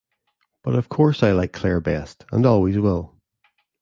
But 0.63 0.73
of 0.73 0.89
course 0.89 1.21
I 1.21 1.31
like 1.31 1.53
Claire 1.53 1.79
best 1.79 2.25
and 2.31 2.43
always 2.43 2.79
will. 2.79 3.13